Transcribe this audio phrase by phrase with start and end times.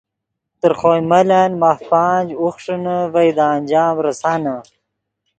[0.61, 4.55] تر خوئے ملن ماف پانچ، اوخݰینے ڤئے دے انجام ریسانے